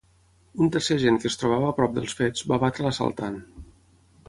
[0.65, 3.41] Un tercer agent que es trobava a prop dels fets va abatre l'assaltant.